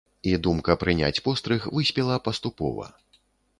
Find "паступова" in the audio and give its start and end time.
2.31-2.91